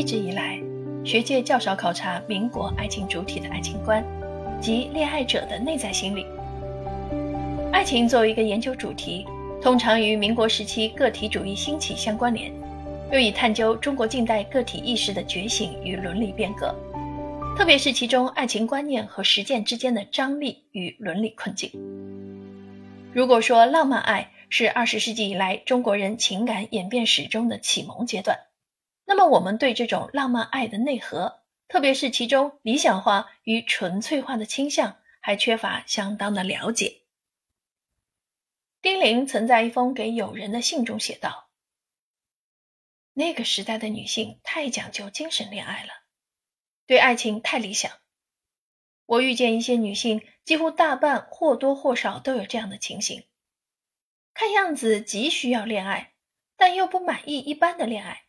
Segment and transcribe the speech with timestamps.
[0.00, 0.58] 一直以来，
[1.04, 4.02] 学界较少考察民国爱情主体的爱情观
[4.58, 6.24] 及恋爱者的内在心理。
[7.70, 9.26] 爱情作为一个研究主题，
[9.60, 12.50] 通常与民国时期个体主义兴起相关联，
[13.12, 16.74] 又以探究中国近代个体意识的觉醒与伦理变革，
[17.54, 21.70] 特别是其中爱情观念和实践之间的张力与伦理困境。
[23.12, 28.38] 如果说浪漫爱是二十世纪以来中国人情感演变史中的启蒙阶段，
[29.10, 37.00] 那么，我们对这种浪漫爱的内核，特别是其中理想化与纯粹化的倾向，还缺乏相当的了解。
[38.80, 41.48] 丁玲曾在一封给友人的信中写道
[43.14, 45.90] ：“那个时代的女性太讲究精神恋爱了，
[46.86, 47.90] 对爱情太理想。
[49.06, 53.26] 我遇见一些女性，几乎大半或多或少都有这样的情形，
[54.34, 56.12] 看样子极需要恋爱，
[56.56, 58.26] 但又不满意一般的恋爱。”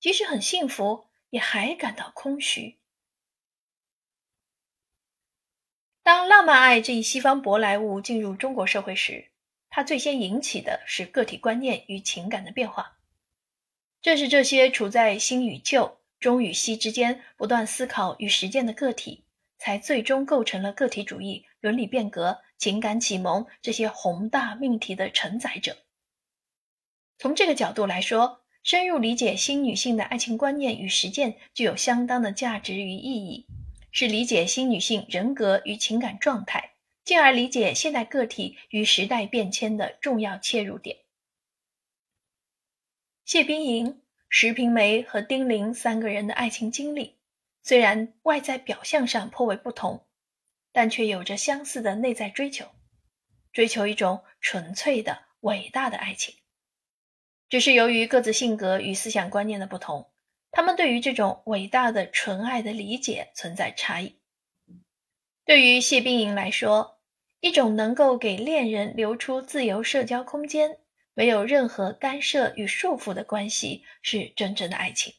[0.00, 2.78] 即使很幸福，也还感到空虚。
[6.02, 9.30] 当浪漫爱这一西方舶来物进入中国社会时，
[9.68, 12.98] 它最先引起的是个体观念与情感的变化。
[14.00, 19.24] 正是这些处在新与旧、中与西之间不断思考与实践的个体，
[19.58, 25.76] 才最终构成了个体主义、伦理变革、情感启蒙这些宏大命题的承载者。
[27.18, 33.46] 从这个角度来说，深入理解新女性的爱情观念与实践，具有相当的价值与意义，
[33.90, 40.98] 是理解新女性人格与情感状态，进而理解现代个体与时代变迁的重要切入点。
[43.24, 47.16] 谢冰莹、石平梅和丁玲三个人的爱情经历，
[47.62, 50.06] 虽然外在表象上颇为不同，
[50.72, 52.66] 但却有着相似的内在追求，
[53.50, 56.34] 追求一种纯粹的、伟大的爱情。
[57.48, 60.10] 只是由于各自性格与思想观念的不同，
[60.50, 64.18] 他们对于这种伟大的纯爱的理解存在差异。
[65.44, 66.98] 对于谢冰莹来说，
[67.40, 70.78] 一种能够给恋人留出自由社交空间、
[71.14, 75.14] 没有任何干涉与束缚的关系，是真正的爱情。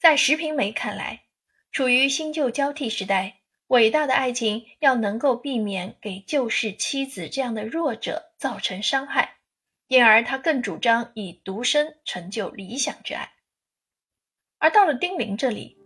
[0.00, 1.24] 在石平梅看来，
[1.70, 9.33] 处于新旧交替时代，伟大的爱情要能够避免给旧式妻子这样的弱者造成伤害。
[9.94, 13.30] 因而，他更主张以独身成就理想之爱。
[14.58, 15.76] 而到了丁玲这里，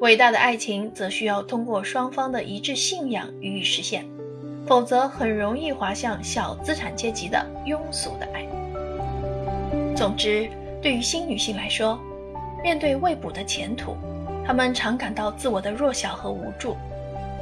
[0.00, 4.06] 伟大的爱情则需要通过双方的一致信仰予以实现，
[4.68, 8.46] 否则很容易滑向小资产阶级的庸俗的爱。
[9.96, 10.48] 总之，
[10.80, 11.98] 对于新女性来说，
[12.62, 13.96] 面对未卜的前途，
[14.46, 16.76] 她们常感到自我的弱小和无助，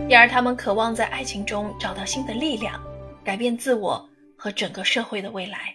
[0.08, 2.82] 因而她们渴望在爱情中找到新的力量，
[3.22, 4.08] 改变自我
[4.38, 5.74] 和整个社会的未来。